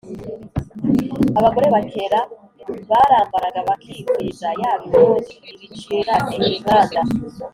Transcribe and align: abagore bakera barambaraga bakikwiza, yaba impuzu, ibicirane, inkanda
abagore 1.37 1.67
bakera 1.75 2.19
barambaraga 2.91 3.59
bakikwiza, 3.69 4.47
yaba 4.61 4.81
impuzu, 4.87 5.31
ibicirane, 5.53 6.35
inkanda 6.57 7.01